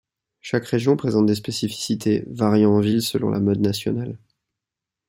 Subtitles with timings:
[0.39, 4.17] Chaque région présente des spécificités, variant en ville selon la mode nationale.